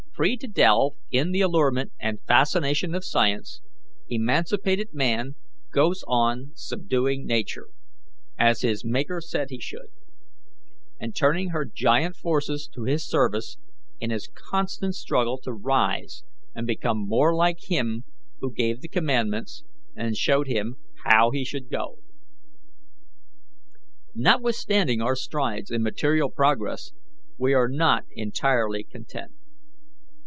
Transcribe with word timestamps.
"Free 0.13 0.37
to 0.37 0.47
delve 0.47 0.97
in 1.09 1.31
the 1.31 1.41
allurement 1.41 1.93
and 1.99 2.21
fascination 2.27 2.93
of 2.93 3.03
science, 3.03 3.59
emancipated 4.07 4.89
man 4.93 5.33
goes 5.73 6.03
on 6.07 6.51
subduing 6.53 7.25
Nature, 7.25 7.69
as 8.37 8.61
his 8.61 8.85
Maker 8.85 9.19
said 9.19 9.47
he 9.49 9.59
should, 9.59 9.87
and 10.99 11.15
turning 11.15 11.49
her 11.49 11.65
giant 11.65 12.15
forces 12.15 12.69
to 12.75 12.83
his 12.83 13.03
service 13.03 13.57
in 13.99 14.11
his 14.11 14.29
constant 14.31 14.93
struggle 14.93 15.39
to 15.39 15.53
rise 15.53 16.23
and 16.53 16.67
become 16.67 16.99
more 17.07 17.33
like 17.33 17.71
Him 17.71 18.03
who 18.41 18.53
gave 18.53 18.81
the 18.81 18.89
commandments 18.89 19.63
and 19.95 20.15
showed 20.15 20.45
him 20.47 20.75
how 21.03 21.31
he 21.31 21.43
should 21.43 21.67
go. 21.67 21.97
"Notwithstanding 24.13 25.01
our 25.01 25.15
strides 25.15 25.71
in 25.71 25.81
material 25.81 26.29
progress, 26.29 26.91
we 27.39 27.55
are 27.55 27.67
not 27.69 28.05
entirely 28.11 28.83
content. 28.83 29.31